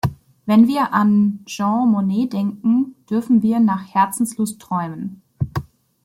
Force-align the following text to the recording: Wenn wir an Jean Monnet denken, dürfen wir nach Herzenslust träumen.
Wenn 0.47 0.67
wir 0.67 0.93
an 0.95 1.41
Jean 1.45 1.87
Monnet 1.91 2.33
denken, 2.33 2.95
dürfen 3.07 3.43
wir 3.43 3.59
nach 3.59 3.93
Herzenslust 3.93 4.59
träumen. 4.59 5.21